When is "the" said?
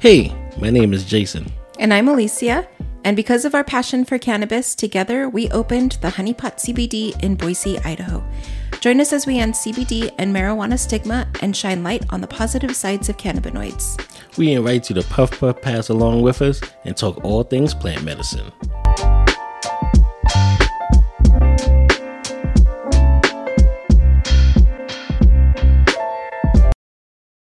6.00-6.08, 12.22-12.26